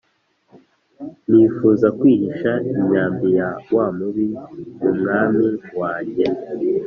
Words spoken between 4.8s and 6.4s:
mu mwami wanjye